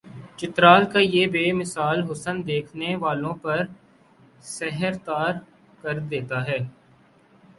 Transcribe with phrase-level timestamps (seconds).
[0.37, 3.59] چترال کا یہ بے مثال حسن دیکھنے والوں پر
[4.49, 5.39] سحر طاری
[5.81, 6.57] کردیتا ہے